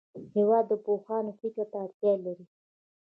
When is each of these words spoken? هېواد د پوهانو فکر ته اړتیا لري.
هېواد 0.35 0.65
د 0.69 0.73
پوهانو 0.85 1.31
فکر 1.41 1.65
ته 1.71 1.77
اړتیا 1.83 2.13
لري. 2.25 2.45